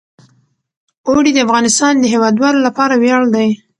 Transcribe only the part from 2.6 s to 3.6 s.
لپاره ویاړ دی.